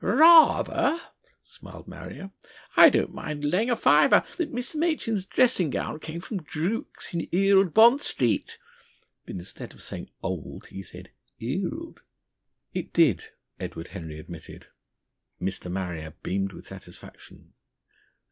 "Rather!" 0.03 0.99
smiled 1.43 1.87
Marrier. 1.87 2.31
"I 2.75 2.89
don't 2.89 3.13
mind 3.13 3.45
laying 3.45 3.69
a 3.69 3.75
fiver 3.75 4.23
that 4.37 4.51
Mr. 4.51 4.73
Machin's 4.77 5.27
dressing 5.27 5.69
gown 5.69 5.99
came 5.99 6.21
from 6.21 6.41
Drook's 6.41 7.13
in 7.13 7.27
Old 7.31 7.75
Bond 7.75 8.01
Street." 8.01 8.57
But 9.27 9.35
instead 9.35 9.75
of 9.75 9.81
saying 9.83 10.09
"old" 10.23 10.65
he 10.71 10.81
said 10.81 11.11
"ehoold." 11.39 12.01
"It 12.73 12.93
did," 12.93 13.25
Edward 13.59 13.89
Henry 13.89 14.17
admitted. 14.19 14.69
Mr. 15.39 15.71
Marrier 15.71 16.15
beamed 16.23 16.51
with 16.53 16.65
satisfaction. 16.65 17.53